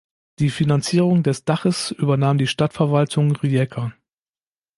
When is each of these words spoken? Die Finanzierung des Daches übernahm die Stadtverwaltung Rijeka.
Die 0.39 0.49
Finanzierung 0.49 1.21
des 1.21 1.45
Daches 1.45 1.91
übernahm 1.91 2.39
die 2.39 2.47
Stadtverwaltung 2.47 3.35
Rijeka. 3.35 3.93